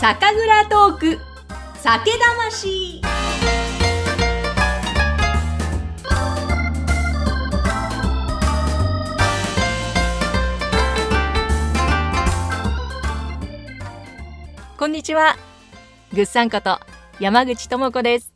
[0.00, 1.18] 酒蔵トーク。
[1.74, 3.02] 酒魂。
[14.78, 15.36] こんにちは。
[16.14, 16.80] ぐっさんこと
[17.20, 18.32] 山口智子です。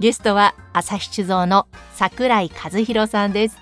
[0.00, 3.58] ゲストは朝日酒造の桜井和弘さんです。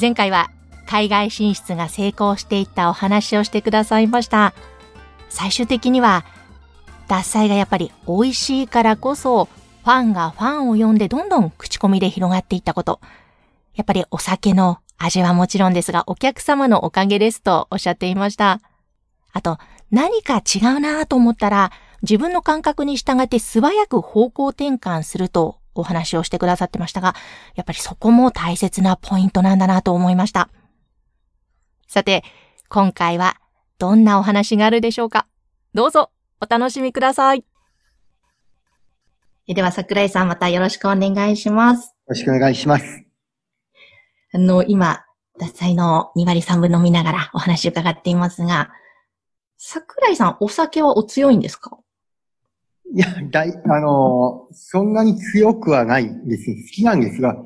[0.00, 0.50] 前回は
[0.88, 4.52] 海外進出が成功していったお話をしてくださいました。
[5.28, 6.24] 最終的には
[7.08, 13.00] 獺祭がやっぱり美味しいからこそファンがファンを呼んでどんどん口コミで広がっていったこと
[13.74, 18.60] やっぱりお酒の味はもちろんですがお客様のおかげですとおっしゃっていました
[19.32, 19.58] あと
[19.90, 27.14] 何か違うなと思ったら自分の感覚に従って素早く方向転換するとお話をしてくださってましたが、
[27.54, 30.48] やっぱりそこも大切なポイントなんだなと思いました。
[31.86, 32.24] さて、
[32.68, 33.36] 今回は
[33.78, 35.26] どんなお話があるでしょうか？
[35.72, 37.44] どうぞお楽しみください。
[39.46, 41.86] では、桜井さんまたよろしくお願いします。
[41.88, 43.04] よろしくお願いします。
[44.34, 45.04] あの、今、
[45.38, 48.70] 脱菜の2割3分飲みながらお話を伺っていますが、
[49.56, 51.78] 桜井さん、お酒はお強いんですか？
[52.92, 56.56] いや、だい、あのー、そんなに強くはないですね。
[56.62, 57.36] 好きなんですが、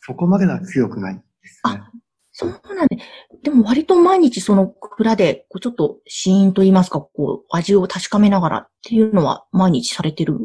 [0.00, 1.80] そこまでは強くないですね。
[1.80, 1.90] あ、
[2.32, 2.96] そうなんで、
[3.42, 10.38] でも割と毎日その蔵で、こうちょっとシーンと言いますか、こう、味を確かめながらっていうのは毎日されてる？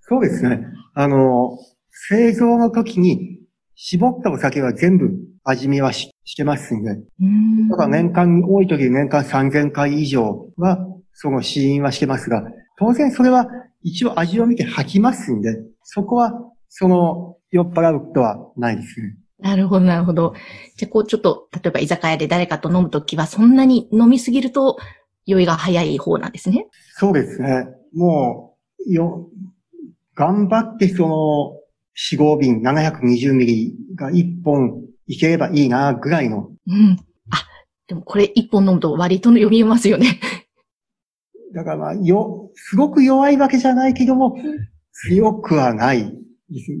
[0.00, 0.66] そうですね。
[0.94, 1.58] あの、
[1.90, 3.38] 製造の時に、
[3.74, 5.10] 絞ったお酒は全部
[5.44, 6.92] 味見はししてますんで。
[7.22, 10.78] んだから年間、多い時年間3000回以上は、
[11.12, 12.42] その試飲はしてますが、
[12.78, 13.46] 当然それは
[13.82, 16.32] 一応味を見て吐きますんで、そこは、
[16.68, 19.16] その、酔っ払うことはないですね。
[19.40, 20.34] なるほど、なるほど。
[20.76, 24.76] じゃこう、ちょっと、例えば居酒屋で誰かと飲むときは、そんなに飲みすぎると、
[25.26, 26.66] 酔いが早い方なんですね？
[26.94, 27.66] そうですね。
[27.94, 29.28] もう、よ、
[30.14, 31.56] 頑張ってその、
[32.16, 36.50] 4、5瓶720ミリが1本いければいいな、ぐらいの。
[36.66, 36.98] うん。
[37.30, 37.46] あ、
[37.86, 40.20] でもこれ1本飲むと割と読みますよね。
[41.54, 44.36] だからまあ、よ、すごく弱いわけじゃないけども、
[44.92, 46.14] 強くはない。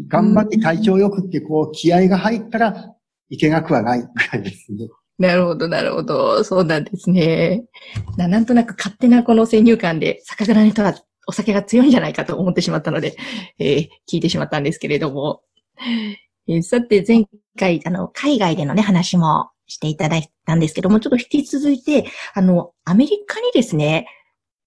[0.08, 2.94] 頑張って体調よくってこう、気合が入ったら
[3.28, 4.88] いけなくはないぐらいですね。
[5.18, 6.42] なるほど、なるほど。
[6.44, 7.64] そうなんですね。
[8.16, 10.94] ななんとなく勝手なこの先入観で、酒蔵の人は
[11.26, 13.16] お酒が強いんじゃないかと思ってしまったので、
[13.58, 15.42] えー、聞いてしまったんですけれども。
[16.48, 17.26] えー、さて、前
[17.58, 24.06] 回、あの、海外でのね、話もしていただいたんですけども、ちょっと引き続いて、あの、アメリカにですね、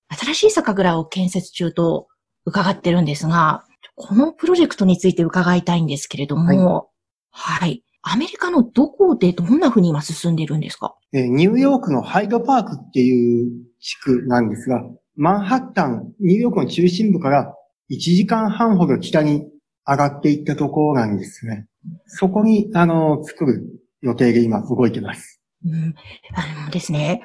[0.10, 2.08] 新しい酒蔵を建設中と
[2.46, 3.66] 伺ってるんですが、
[3.96, 6.90] このプロジェクトについて伺いたいんですけれども、
[7.32, 7.84] はい、はい。
[8.02, 10.96] アメリカのどこでどんなふうに今進んでいるんですか？
[11.14, 13.50] えニューヨークのハイドパークっていう
[13.80, 14.82] 地区なんですが、
[15.16, 17.54] マンハッタン、ニューヨークの中心部から
[17.92, 19.46] 1時間半ほど北に
[19.88, 21.68] 上がっていったところなんですね。
[22.08, 23.62] そこに、あの、作る
[24.02, 25.42] 予定で今動いてます。
[25.66, 25.94] うん。
[26.34, 27.22] あのですね、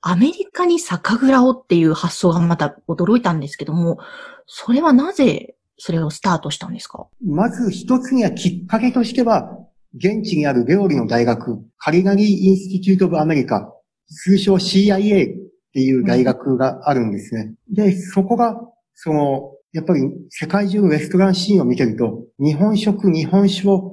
[0.00, 3.98] アメリカに酒蔵をっていう発想がまた驚いたんですけども、
[4.46, 7.06] それはなぜそれをスタートしたんですか？
[7.24, 9.58] まず一つにはきっかけとしては、
[9.94, 13.72] 現地にある料理の大学、カリガリー・インスティテュート・オブ・アメリカ、
[14.08, 15.36] 通称 CIA っ
[15.72, 17.54] ていう大学があるんですね。
[17.68, 18.60] うん、で、そこが、
[18.94, 23.92] その、やっぱり世界中のレストランシーンを見てると、日本食、日本酒を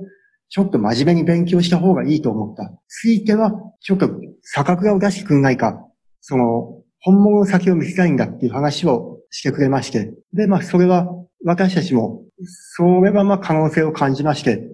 [0.49, 2.71] ちょっと真面目に勉強した方がいいと思った。
[2.87, 3.51] ついては、
[3.81, 4.09] ちょっと
[4.41, 5.85] 酒蔵を出してくんないか。
[6.21, 10.13] その、本物の酒を見せたいんだっていう話をしてくれまして。
[10.31, 11.07] で、まあ、それは
[11.43, 14.69] 私たちも、それはまあ可能性を感じまして、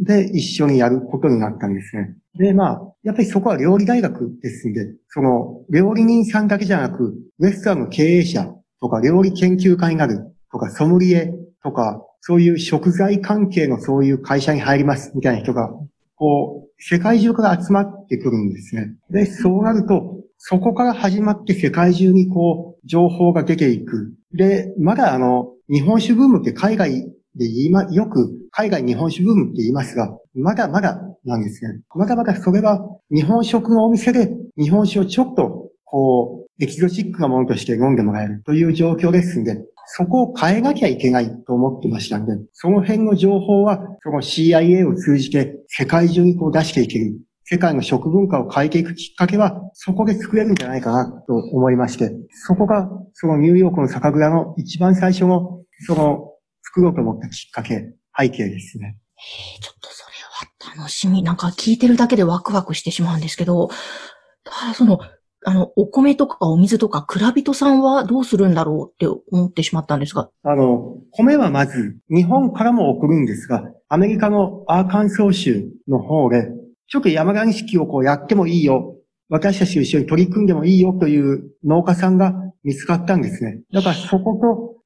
[0.00, 2.16] で、一緒にやることになったんですね。
[2.38, 11.32] で、まあ、やっぱりそこは料理大学ですんで、その、料理人さんだけじゃなく、レストランの経営者とか料理研究家になるとか、ソムリエ
[11.62, 15.70] とか、そういう食材関係のそういう会社に入りますみたいな人が、
[16.16, 18.94] こう、世界中から集まってくるんですね。
[19.10, 24.14] で、そうなると、そこから始まって世界中にこう、情報が出ていく。
[24.32, 26.90] で、まだあの、日本酒ブームって海外
[27.36, 31.80] で言いま、よく海外日本酒ブームって言いますが、まだまだなんですね。
[31.94, 32.80] まだまだそれは
[33.10, 47.16] 日本食のお店で日本酒をちょっとこう、エキゾチックなものとして飲んでもらえるという状況ですんで、そこを変えなきゃいけないと思ってましたんで、その辺の情報は、その CIA を通じて世界中にこう出していける
[47.52, 52.12] 世界の食文化を変えていくきっかけは、そこで作れるんじゃないかなと思いまして、
[52.46, 56.30] そこが、そのニューヨークの酒蔵の一番最初の、その、
[56.62, 58.98] 作ろうと思ったきっかけ、背景ですね。
[59.60, 61.24] ちょっとそれは楽しみ。
[61.24, 63.68] なんか聞いてるだけでワクワクしてしまうんですけど、
[64.44, 65.00] ただその、
[65.44, 70.30] あの、お米とかお水とか、蔵人さんはどうするんだろうって思ってしまったんですが。
[70.44, 76.46] あの、米はまず、日本からも送るんですが、アメリカのアーカンソー州の方で、
[76.90, 78.96] ちょっと山田式をこうやってもいいよ。
[79.28, 82.34] 私たちと一緒に取り組んでもいいよという農家さんが
[82.64, 83.60] 見つかったんですね。
[83.72, 84.34] だからそこ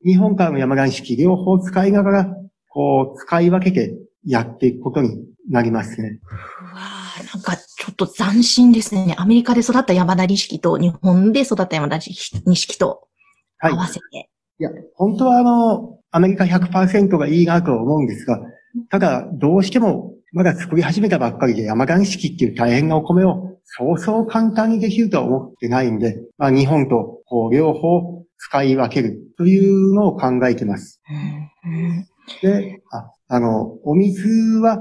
[0.02, 2.36] と日本からの山田式両方使いながら、
[2.68, 3.96] こう使い分けて
[4.26, 6.20] やっていくことになりますね。
[6.20, 6.82] うわ
[7.34, 9.14] なんかちょっと斬新ですね。
[9.16, 13.08] アメリカで育った山田錦と日本で育った山田錦と
[13.60, 14.00] 合わせて。
[14.12, 14.28] はい、
[14.60, 18.40] いや、本当はあの、アメリカ100%がいいなと思うんですが、
[18.90, 31.00] ただ、どうしてもまだ作り始めたばっかりで山田錦っていう大変なお米をそうそう簡単にできるとは思ってないんで、まあ、日本とこう両方使い分けるというのを考えてます。
[32.42, 34.78] で、ああの、お水は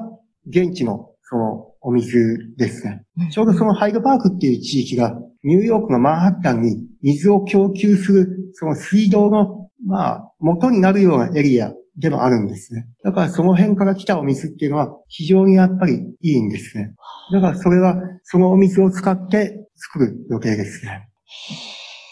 [0.47, 3.03] 現地のそのお水ですね。
[3.31, 12.87] ちょうどそのハイドパークっていう地域がニューヨークのマンハッタンに水を供給するその水道のまあ元になるようなエリアでもあるんですね。
[13.03, 16.95] だからその辺から来たお水っていうのは非常にやっぱりいいんですね。
[17.31, 21.09] だからそれはそのお水を使って作る予定ですね。
[21.25, 21.55] へ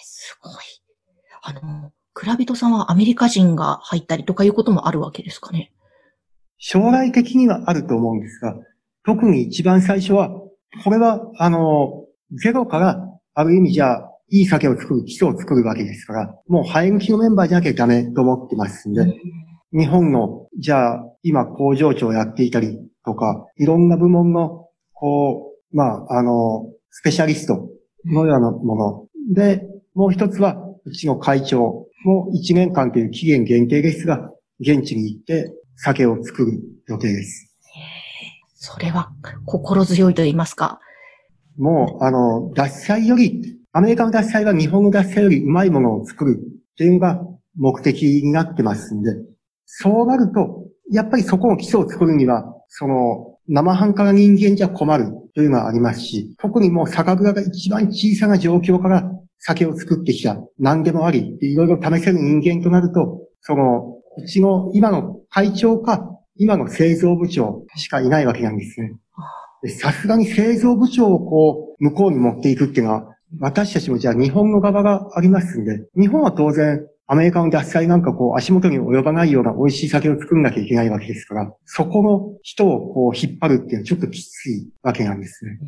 [0.04, 0.54] すごい。
[1.44, 5.72] あの、蔵人さんはアメリカ人が入ったりとかいうこともあるわけですかね？
[6.58, 8.56] 将来的にはあると思うんですが、
[9.04, 10.30] 特に一番最初は、
[10.84, 19.02] これは、あの、ゼロから、ある意味じゃあ、いい酒を作る、基礎を作るわけですから、もう生え抜きのメンバーじゃなきゃダメと思ってますんで、
[19.74, 27.70] 日本の、じゃあ、今工場長をやっていたりとか、いろんな部門の、こう、まあ、あの、スペシャリスト
[28.06, 29.34] のようなもの。
[29.34, 37.56] で、もう一つは、うちの会長も1年間という期限限定ですが、現地に行って酒を作る予定です。
[38.56, 39.12] それは
[39.46, 40.80] 心強いと言いますか？
[41.58, 47.22] もう、あの、脱菜より、アメリカの脱菜は日本の脱菜よりうまいものを作るっていうのが
[47.56, 49.12] 目的になってますんで、
[49.74, 59.10] そうなると、やっぱりそこの基礎を作るには、その、生半可な人間じゃ困るというのはありますし、特にもう酒蔵が一番小さな状況から
[59.40, 68.98] 酒を作ってきた、何でもあり、いろいろ試せる人間となると、その、うちの今の会長か、今の製造部長しかいないわけなんですね。
[69.70, 85.60] さすがに製造部長をこう、向こうに持っていくっていうのは、私たちもじゃあ日本の側がありますんで、日本は当然アメリカの脱菜なんかこう足元に及ばないような美味しい酒を作んなきゃいけないわけですから、そこの人をこう引っ張るっていうのはちょっときついわけなんですね。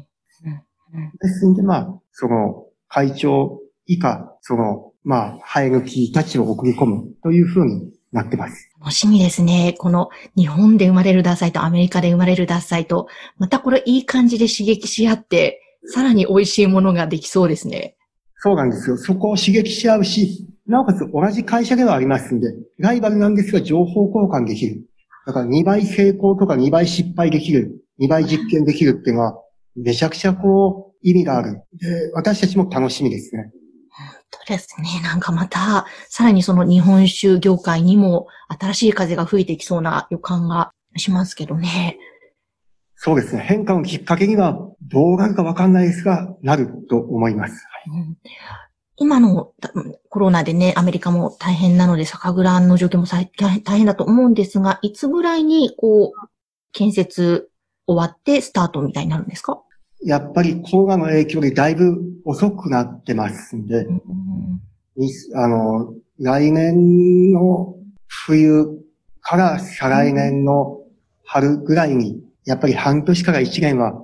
[1.22, 8.70] ですんでまあ、その会長以下、そのまあ、生え抜きたちを送り込むというふうになってます。
[8.80, 9.76] 楽しみですね。
[9.78, 13.08] この日本で生まれる脱菜とアメリカで生まれる脱菜と、
[13.38, 17.98] またこれいい感じで刺激し合って、さらに美味しいものができそうですね。
[18.38, 18.98] そうなんですよ。
[18.98, 24.86] そこを刺激し合うし、なおかつ同じ会社ではありますんで、ライバルなんですが情報交換できる。
[25.26, 27.84] だから2倍成功とか2倍失敗できる。
[28.00, 29.38] 2倍実験できるっていうのは、
[29.76, 31.62] めちゃくちゃこう、意味がある。
[31.74, 33.52] で、私たちも楽しみですね。
[33.90, 35.02] 本当ですね。
[35.04, 38.28] なんかまた、さらにその日本酒業界にも
[38.60, 41.98] 新しい風が吹いてきそうな予感がしますけどね。
[42.96, 43.42] そうですね。
[43.42, 47.54] 変化のきっかけにはどうなるかわかんないですが、なると思います。
[47.54, 48.18] はい、
[48.96, 49.52] 今の
[50.10, 53.30] コロナでね、アメリカも大変なので、酒蔵の状況も大
[53.78, 56.30] 変だと思うんですが、いつぐらいに、こう、
[56.72, 57.50] 建設
[57.88, 59.62] 終わってスタートみたいになるんですか？
[60.06, 64.00] やっぱりコロナの影響でだいぶ遅くなってますんで、うん、
[65.36, 67.76] あの、来年の
[68.08, 68.80] 冬
[69.22, 70.82] から再来年の
[71.26, 74.03] 春ぐらいに、やっぱり半年から一年は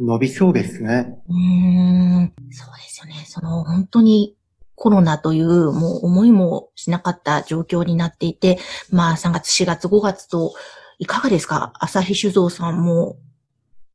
[0.00, 1.18] 伸びそうですね。
[1.28, 3.24] うん、そうですよね。
[3.26, 4.36] その本当に
[4.74, 8.58] コロナというもう思いもしなかった状況になっていて、
[8.90, 10.54] まあ3月、4月、5月と
[10.98, 11.72] いかがですか？
[11.78, 13.18] 朝日酒造さんも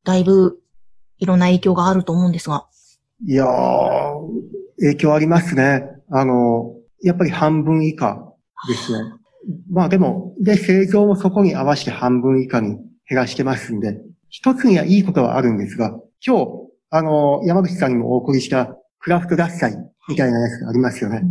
[0.04, 0.60] だいぶ
[1.18, 2.68] いろんな影響があると思うんですが。
[3.26, 3.50] いやー、
[4.80, 5.88] 影響ありますね。
[6.12, 8.34] あの、やっぱり半分以下
[8.68, 9.12] ですね。
[9.72, 12.78] まあでも、で、製造もそこに合わせて半分以下に
[13.10, 14.02] 減らしてますんで、
[14.38, 16.48] 一つにはいいことはあるんですが、今日、
[16.90, 19.78] あの、山口さんにもお送りしたクラフト合祭
[20.10, 21.24] みたいなやつがありますよね。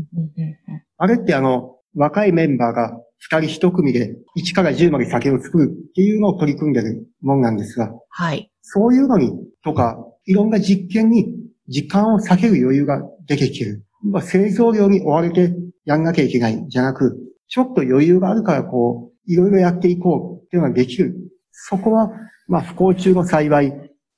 [0.97, 8.51] あれってあの、若いメンバーが二人一組で1から10まで酒を作るっていうのを取り組んでるもんなんですが、はい。
[8.63, 11.27] そういうのに、とか、いろんな実験に
[11.69, 13.85] 時間を避ける余裕が出てきてる。
[14.23, 17.19] 製造量に追われてやんなきゃいけないじゃなく、
[17.49, 21.15] ちょっと余裕があるからこう、いろいろやっていこうっていうのができる。
[21.57, 22.11] そこは、
[22.49, 23.69] まあ、不幸中の幸い、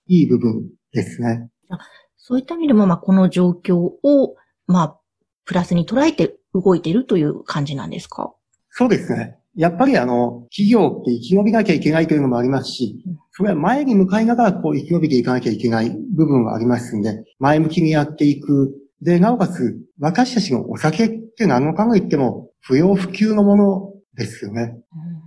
[0.08, 1.50] いい部分ですね。
[2.16, 5.00] そういった意味でも、まあ、この状況を、まあ、
[5.44, 8.32] プラスに捉えて動いているという感じなんですか？
[8.70, 9.38] そうですね。
[9.54, 18.74] やっぱりあの、企業って生き延びなきゃいけないというのもありますし、それは前に向かいながらこう生き延びていかなきゃいけない部分はありますんで、前向きにやっていく。
[19.02, 24.78] で、なおかつ、私たちのお酒って何の考えても不要不急のものですよね。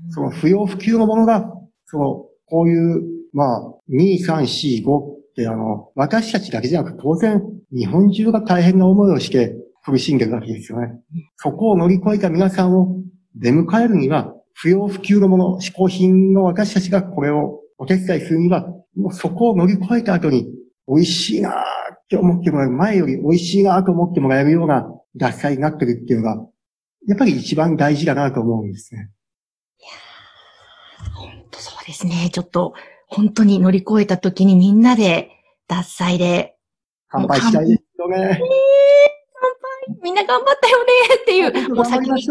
[0.09, 1.53] その不要不急のものが、
[1.89, 3.03] その、こういう、
[3.34, 11.00] まあ、2、3、4、5ってあの、私たちだけじゃなく当然、日本中が大変な思いをして苦しんでるわけですよね。
[11.38, 12.96] そこを乗り越えた皆さんを
[13.36, 20.48] 出迎えるには、不要不急のもの、嗜好品の私たちがこれをお手伝いするには、もうそこを乗り越えた後に、
[20.88, 26.46] 美味しいなーって思ってもらえる、前より美味しいなーと思ってもらえるような脱菜になってるっていうのが、
[27.08, 29.10] やっぱり一番大事だなと思うんですね。
[31.19, 32.29] 本当そうですね。
[32.31, 32.73] ちょっと、
[33.07, 35.31] 本当に乗り越えた時にみんなで、
[35.67, 36.55] 脱菜で。
[37.09, 38.17] 乾杯したいですよね。
[38.17, 42.27] えー、乾杯みんな頑張ったよねっていう、 もう先に、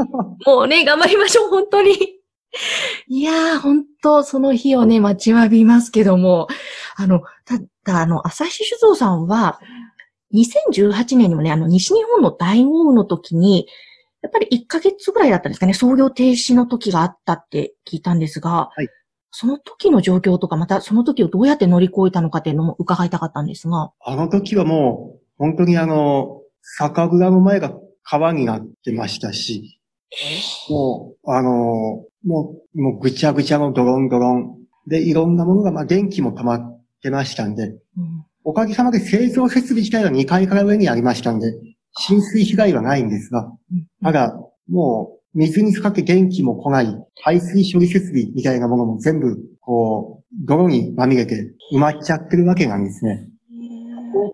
[0.47, 2.18] もうね、頑張りましょう、本当に。
[3.09, 6.49] いやー、本当その日をね、待ちわびますけども、
[6.97, 9.61] あの、ただ、あの、朝日酒造さんは、
[10.35, 13.66] 2018年にもね、あの、西日本の大豪雨の時に、
[14.23, 18.89] やっぱり1ヶ月ぐらいだったんですかね、創業停止の時があったって聞いたんですが、はい、
[19.31, 23.93] その時の状況とか、またその時をどうやって乗り越えたのかっていうのも伺いたかったんですが。
[24.01, 27.73] あの時はもう、本当にあの、酒蔵の前が
[28.03, 29.81] 川になってましたし、
[30.71, 31.51] もう、あの、
[32.25, 34.59] もう、もうぐちゃぐちゃのドロンドロン。
[34.87, 41.53] で、いろんなものが、まあ、電気も溜まってましたんで、うん、おかげさまで製造設備自体は2階から上にありましたんで、
[41.99, 43.52] 浸水被害はないんですが、
[44.02, 44.35] ただ、
[44.69, 53.28] もう、水にかけ電気も来ない、排水処理設備みたいなものも全部、こう、泥にまみれて埋まっちゃってるわけなんですね。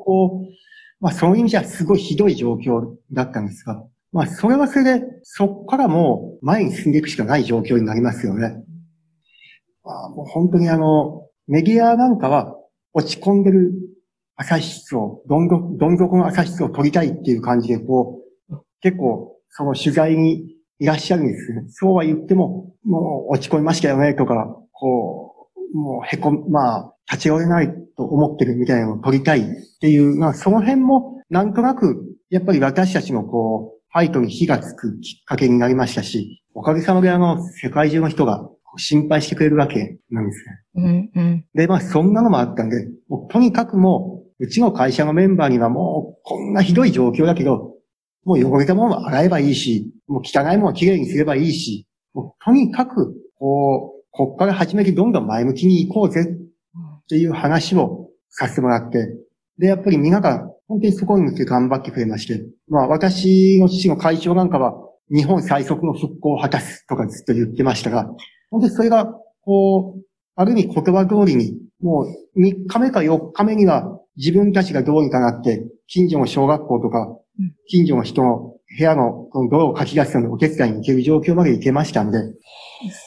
[0.05, 0.55] こう、
[1.01, 8.63] まあ、そういう意味じゃすごいひどい状況だったんですが、まあ、それはそれで、そこからもう前に進んでいくしかない状況になりますよね。
[9.83, 12.57] まあ、もう本当にあの、メディアなんかは
[12.93, 13.73] 落ち込んでる
[14.37, 21.65] 朝日室を、どんどん、どん底の朝日室を取りたいっていう感じで、こう、結構、その取材にいらっしゃるんですね。
[21.69, 29.45] そうは言っても、もう落ち込みましたよね、とか、こう、もうへこ、まあ、立ち寄れないと思ってるみたいなのを取りたいっ
[29.81, 40.55] ていう、まあ、その辺も、なんとなく、やっぱり私たちのこう、ファイトに火がつくきっかけになりましたし、おかげさまであの、世界中の人が心配してくれるわけなんですね。
[40.75, 44.14] うんうん、で、まあ、そんなのもあったんで、もうとにかくもう、
[44.45, 47.75] うちの会社のメンバーにはもう、こんなひどい状況だけど、
[48.25, 59.09] もう汚れたものは洗えばいいし、もう汚いものはきれいにすればいいし、もうとにかく、こう、こっから始めてどんどん前向きに行こうぜっていう話をさせてもらって、
[59.59, 64.75] で、やっぱり皆が本当にそこに向けて頑張ってくれまして、まあ私の父の会長なんかは
[65.11, 68.05] 日本最速の復興を果たすとかずっと言ってましたが、
[68.51, 69.07] 本当にそれが、
[69.43, 70.03] こう、
[70.37, 77.19] ある意味言葉通りに、もう3日目か4日目には自分たちがどうにかなって、近所の小学校とか、
[77.69, 82.19] 近所の人の部屋のこの泥をかき出すのお手伝いに行ける状況まで行けましたんで、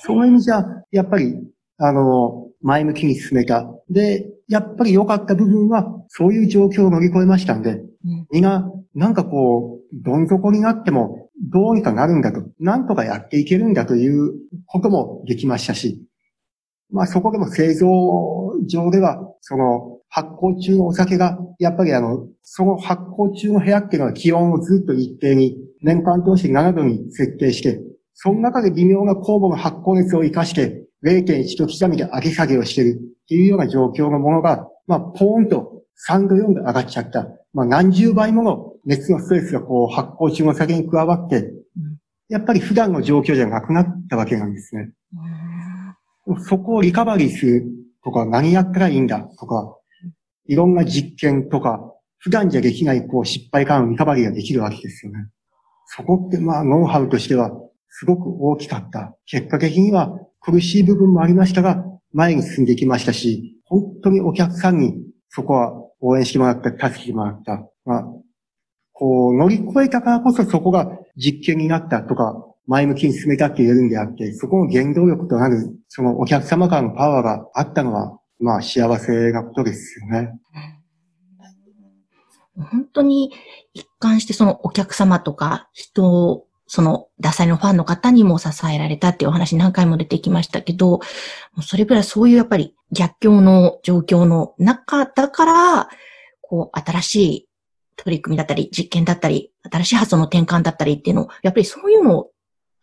[0.06, 1.36] そういう意味じゃ、やっぱり、
[1.78, 3.66] あの、前向きに進めた。
[3.90, 14.34] で、やっぱり良かった部分は、そういう状況を乗り越えましたんで、うん、みんな、なんかこう、どん底になっても、どうにかなるんだと、なんとかやっていけるんだという
[14.66, 16.04] こともできましたし、
[16.90, 17.88] まあそこでも製造
[18.66, 27.82] 上では、その発酵中のお酒が、やっぱりあの、その発酵中の部屋っていうのは気温をずっと一定に、年間通して7度に設定して、
[28.14, 37.28] その中で微妙な酵母の発酵熱を活かして、0.1度刻みで上げ下げをしているっていうような状況のものが、まあ、ポーンと3度4度上がっちゃった。
[37.54, 41.52] まあ、何十倍もの熱のストレスがこう発酵中の酒に加わって、
[42.30, 44.92] やっぱり普段の状況じゃなくなったわけなんですね。
[46.48, 47.66] そこをリカバリーする
[48.04, 49.78] とか、何やったらいいんだとか、
[50.48, 55.30] いろんな実験とか、普段じゃできないこう失敗からのリカバリーができるわけですよね。
[55.86, 57.52] そこってまあノウハウとしては
[57.90, 59.16] すごく大きかった。
[59.26, 60.12] 結果的には
[60.42, 64.96] 苦しい部分もありましたが、前に進んできましたし、本当にお客さんに
[65.30, 67.68] そこは応援してもらった、助けてもらった。
[67.86, 68.04] まあ、
[68.94, 72.36] こう乗り越えたからこそそこが実験になったとか、
[72.68, 80.40] 前向きに進めたって言えるんであって、そこの原動力となる、そのお客様からのパワーがあったのは、まあ幸せなことですよね。
[82.56, 83.32] 本当に
[83.74, 91.00] 一貫してそのお客様とか人をその、ダサいのファンの方にも支えられたっていうお話何回も出てきましたけど、
[91.62, 95.90] それぐらいそういうやっぱり逆境の状況の中だから、
[96.42, 97.50] こう、新しい
[97.96, 102.32] 取り組みだったり、実験だったり、新しい発想の転換だったりっていうのを、やっぱりそういうのを、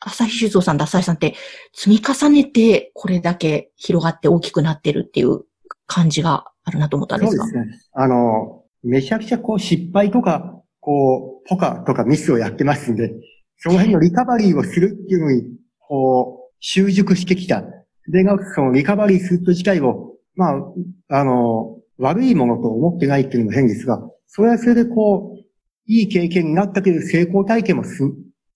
[0.04, 1.34] 朝日酒造さん、ダサイさんって
[1.72, 5.42] 積み重ねて、これだけ広がって大きくなってるっていう
[5.86, 7.78] 感じがあるなと思ったんですかそうですね。
[7.94, 13.14] あの、めちゃくちゃこう失敗とか、こう、ポカとかミスをやってますんで、
[13.56, 15.44] その辺のリカバリーをするっていうのに、
[15.78, 17.62] こう、習熟してきた。
[18.08, 25.44] で、そのリカバリーすると自体を、まあ、あの、悪いものと思ってないっていうのも変ですが、それはそれでこう、
[25.86, 28.02] いい経験になったという成功体験もす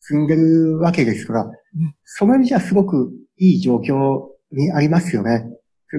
[0.01, 1.51] 積んでるわけですから、
[2.05, 5.45] その意味じゃすごくいい状況にありますよね。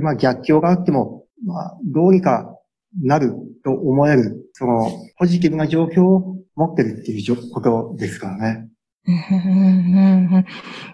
[0.02, 2.56] まあ逆境があっても、まあどうにか
[3.02, 8.70] なると思える、そのポジティブな状況を持ってるっていうことですからね。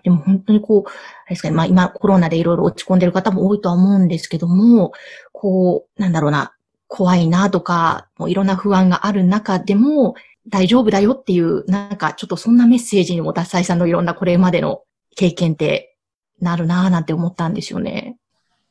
[0.03, 4.93] でも本当にこう、あれですかね、まあ今コロナでいろいろ落ち込んでる方も多いとは思うんですけども、
[5.31, 6.53] こう、なんだろうな、
[6.87, 10.13] 怖いなとか、もういろんな不安がある中でも、
[10.47, 14.83] 大丈夫だよっていう、なんかちょっとそんなメッセージにも、ダサイさんのいろんなこれまでの
[15.15, 15.97] 経験って
[16.41, 18.17] なるなぁなんて思ったんですよね。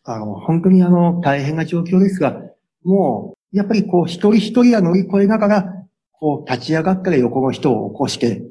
[0.05, 2.41] あの、本当にあの、大変な状況ですが、
[2.85, 5.73] もう、やっぱりこう、一人一人が乗り越えながら、
[6.13, 8.43] こう、立ち上がったら横の人を起こして、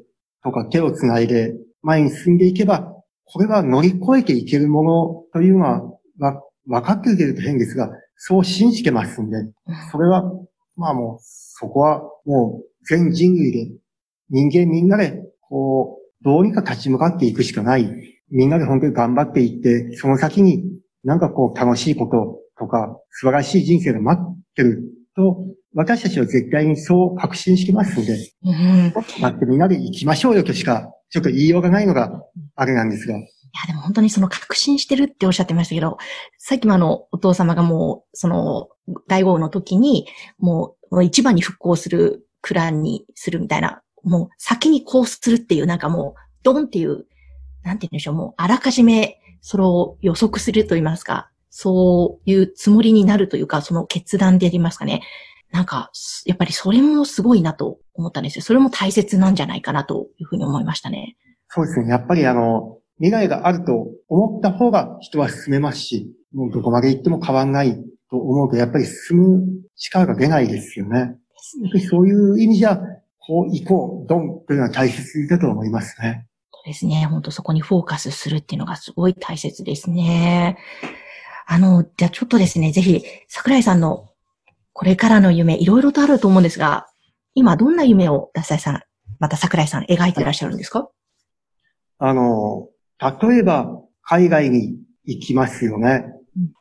[0.42, 5.82] とか手をつないで前に進んでいけば、これは乗り越えていけるものというのは、
[6.18, 9.36] わ、分かっていけると変ですが、そう信じてますんで、
[9.90, 10.24] それは、
[10.76, 13.72] まあもう、そこはもう全人類で、
[14.30, 17.90] 人間みんなで、こう、どうにか立ち向かっていくしかない。
[18.30, 20.64] みんなで本当に頑張っていって、その先に
[21.04, 24.82] なんかこう楽しいこととか、素晴らしい人生が待ってる
[25.14, 25.36] と、
[25.74, 32.22] 私たちは絶対にそう確信してますので、うん、待ってみんなで行きましょうよとしか、ちょっと言いようがないのが
[32.54, 33.16] あれなんですが。
[33.16, 33.26] いや、
[33.68, 35.98] でも本当にその確信してるっておっしゃってましたけど、
[36.38, 38.68] さっきもあの、お父様がもう、その、
[39.08, 40.06] 大豪雨の時に、
[40.38, 47.06] もう、一番に復興するクランにするみたいな、もう先にこうするっていう、なんかもう、ドンっていう、
[47.62, 55.00] なんて言うんでしょう、もう、あらかじめ、それを予測すると言いますか、そういうつもりになるというか、その決断でありますかね。
[55.52, 55.90] なんか、
[56.26, 58.42] やっぱりそれもすごいなと思ったんですよ。
[58.42, 61.16] それも大切なんじゃないかなというふうに思いましたね。
[61.48, 61.88] そうですね。
[61.88, 71.16] やっぱりあの、未来があると思った方が人は進めますし、もうどこまで行っても変わんないと思うと、やっぱり進む力が出ないですよね。
[71.62, 72.80] やっぱりそういう意味じゃ、
[73.26, 76.26] こう行こう、ドンというのは大切だと思いますね。
[76.52, 77.06] そうですね。
[77.06, 80.58] 本当そこにフォーカスするっていうのがすごい大切ですね。
[81.46, 84.10] あの、じゃあちょっとですね、ぜひ、桜井さんの
[84.72, 86.86] これからの夢、いろいろとあると思うんですが、
[87.34, 88.80] 今どんな夢を、ダサイさん、
[89.20, 90.88] また桜井さん描いていらっしゃるんですか？
[91.98, 92.68] あの、
[93.00, 96.06] 例えば、海外に行きますよね。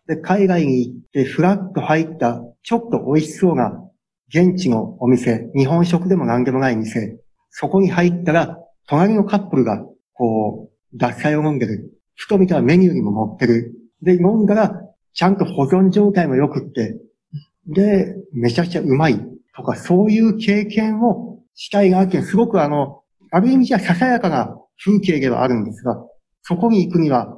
[0.07, 3.83] で、海外に行って、フラッと入った、ちょっと美味しそうな、
[4.33, 7.19] 現地のお店、日本食でも何でもない店、
[7.51, 11.93] そこに入ったら、隣のカップルが、こう、脱菜を飲んでる。
[12.15, 13.73] ふと見たメニューにも載ってる。
[14.01, 14.81] で、飲んだら、
[15.13, 16.97] ちゃんと保存状態も良くって、
[17.67, 19.19] で、めちゃくちゃうまい
[19.55, 26.03] とか、そういう経験をしたいなって、すごくあの、ある意味じゃささやかな風景ではあるんですが、
[26.41, 27.37] そこに行くには、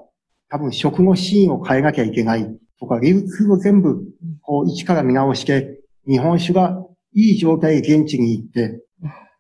[0.50, 4.02] 多分食のシーンを変えなきゃいけないとか、流通を全部、
[4.42, 8.82] こう、一から見直して、日本酒がいい状態で現地に行って、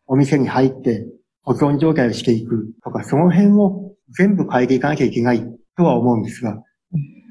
[0.07, 1.05] お店に入って、
[1.43, 5.45] 保存状態をしていくとか、その辺を全部変えていかなきゃいけない
[5.77, 6.63] とは思うんですが、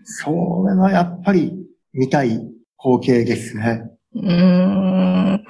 [0.04, 0.30] そ
[0.68, 1.52] れはやっぱり
[1.92, 2.40] 見たい
[2.78, 3.82] 光景ですね。
[4.14, 5.44] うん。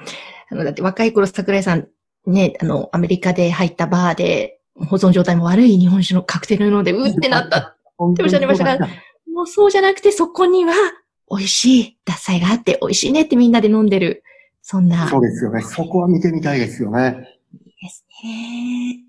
[0.49, 1.87] あの、だって若い頃桜井さん、
[2.25, 8.87] ね、あの、アメリカで入ったバーで、保存状態も悪い日本酒のカクテルので、うってなったっておっしゃいましたが、
[9.33, 10.73] もうそうじゃなくて、そこには、
[11.29, 14.23] 美味しい脱菜があって美味しいねってみんなで飲んでる。
[14.61, 15.07] そんな。
[15.07, 15.61] そうですよね。
[15.61, 17.37] そこは見てみたいですよね。
[17.53, 19.05] いいですね。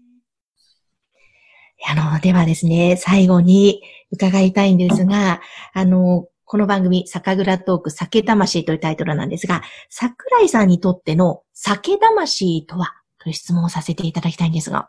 [1.88, 5.40] あの、ではですね、最後に伺いたいんですが、
[5.72, 14.88] あの、この番組、酒蔵トーク酒魂というタイトルなんですが、桜井さんにとっての酒魂とはという質問をさせていただきたいんですが。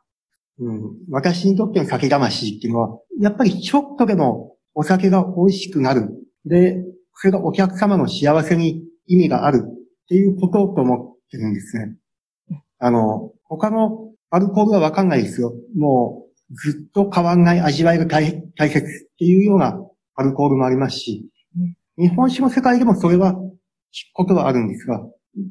[0.60, 6.10] うん、私にとっての酒魂っていうのは、やっぱりちょっとでもお酒が美味しくなる。
[6.46, 6.84] で、
[7.20, 11.96] それがお客様の幸せに意味があるっていうことと思ってるんですね。
[12.80, 15.54] あの、他のアルコールはわかんないですよ。
[15.76, 19.80] もうずっと変わんない味わいが大大切っていうような
[20.16, 21.28] アルコールもありますし、
[21.98, 23.42] 日本酒の世界でもそれは聞く
[24.14, 25.02] ことはあるんですが、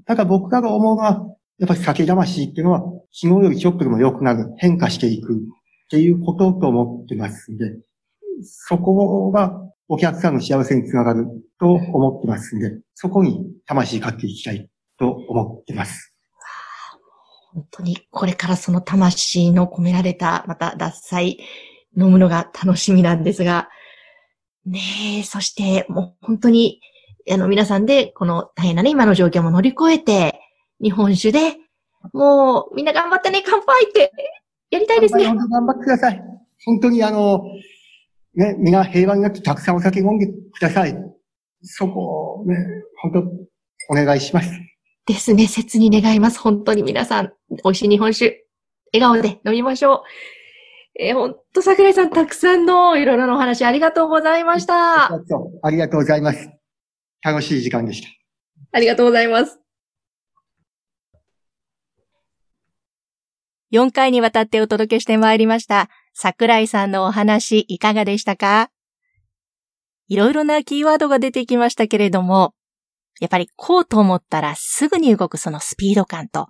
[0.07, 1.27] ただ僕らが思うのは、
[1.59, 2.81] やっぱり酒魂っていうのは、
[3.13, 5.37] 昨日よりちょっとでも良くなる、変化していくっ
[5.91, 7.65] ていうことと思ってますんで、
[8.43, 11.27] そこがお客さんの幸せにつながる
[11.61, 14.69] と思ってますんで、そこに魂かけていきたい
[14.99, 16.13] と思ってます。
[17.53, 21.39] 本当にこれからその魂の込められた、また脱菜
[21.97, 23.69] 飲むのが楽しみなんですが、
[24.67, 24.81] ね
[25.21, 26.81] え、そしてもう本当に、
[27.31, 30.41] あの皆さんでこの大変なね、今の状況も乗り越えて、
[30.83, 31.57] 日本酒で、
[32.13, 34.13] もうみんな頑張ってね、乾杯って
[34.71, 35.25] やりたいですね。
[35.25, 36.21] 頑張ってください。
[36.65, 37.43] 本当にあの、
[38.37, 40.95] ね、皆平和になってたくさんお酒飲んでください。
[41.63, 42.57] そこをね、
[43.03, 44.51] 本当、お願いします。
[45.07, 46.39] ですね、切に願います。
[46.39, 47.33] 本当に皆さん、
[47.65, 48.45] 美味しい日本酒、
[48.93, 50.01] 笑顔で飲みましょう。
[50.99, 55.13] えー、ほんと、桜井さん、たくさんのいろいろなお話ありがとうございました。
[55.63, 56.51] ありがとうございます。
[57.23, 58.09] 楽しい時間でした。
[58.73, 59.61] ありがとうございます。
[63.73, 65.89] 4回にわたってお届けしてまいりました。
[66.19, 68.71] 桜井さんのお話いかがでしたか？
[70.09, 72.55] いろいろなキーワードが出てきましたけれども、
[73.21, 76.49] やっぱりこうと思ったらすぐに動くそのスピード感と、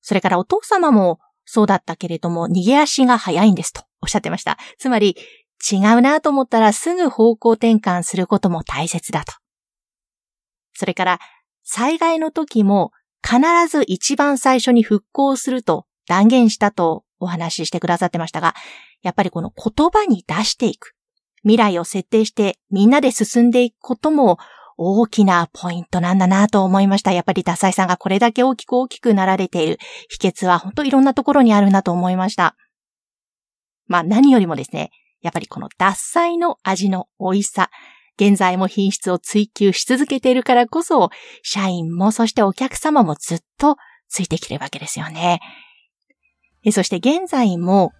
[0.00, 4.58] それからお父様もそうだったけれども逃げ足が速いんですとおっしゃってました。
[4.78, 5.16] つまり
[5.70, 9.32] 違うなと思ったらすぐ方向転換することも大切だと。
[10.74, 11.20] それから
[11.62, 12.90] 災害の時も
[13.22, 13.38] 必
[13.70, 18.54] ず一番最初に復興すると断言したとお話ししてくださってましたが、
[19.02, 20.94] やっぱりこの言葉に出していく。
[21.42, 24.38] 未来を設定してみんなで進んでいくことも
[24.76, 27.12] 大きなポイントなんだなと思いました。
[27.12, 29.78] やっぱりダサイさんがこれだけ大きく大きくなられている
[30.08, 32.56] 秘訣は本当いろんなところにあるなと思いました。
[33.86, 37.70] まあ何よりもですね、やっぱりこの脱菜の味の美味しさ、
[38.20, 41.10] 現在も品質を追求し続けているからこそ、
[41.42, 43.76] 社員もそしてお客様もずっと
[44.08, 45.40] ついてきてるわけですよね。
[46.72, 47.92] そして現在も、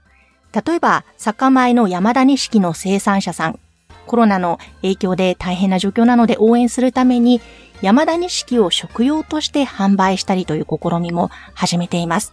[0.53, 3.59] 例えば酒米の山田錦の生産者さん、
[4.07, 7.41] コロナの影響で大変な状況なので応援するために
[7.83, 12.33] 山田錦を食用として販売したりという試みも始めています。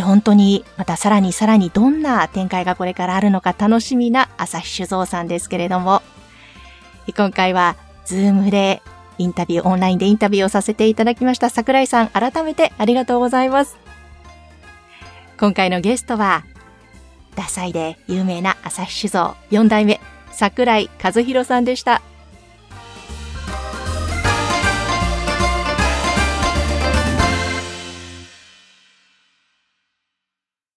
[0.00, 6.02] 本当にまたさらにさらにどんな展開がこれからあるのか楽しみな朝日酒造さんですけれども、
[7.16, 8.82] 今回はズームで
[9.16, 13.87] インタビュー、オンラインでインタビューをさせていただきました桜井さん、改めてありがとうございます。
[15.38, 16.44] 今回のゲストは、
[17.36, 20.00] ダサいで有名な朝日酒造4代目
[20.32, 22.02] 桜井和弘さんでした。